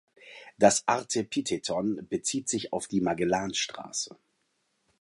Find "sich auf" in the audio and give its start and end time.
2.49-2.87